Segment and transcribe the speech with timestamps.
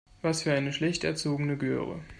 [0.23, 1.99] Was für eine schlecht erzogene Göre.